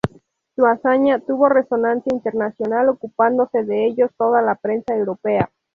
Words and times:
Su 0.55 0.65
hazaña 0.65 1.19
tuvo 1.19 1.47
resonancia 1.47 2.09
internacional, 2.11 2.89
ocupándose 2.89 3.63
de 3.63 3.85
ellos 3.85 4.09
toda 4.17 4.41
la 4.41 4.55
prensa 4.55 4.95
europea. 4.95 5.51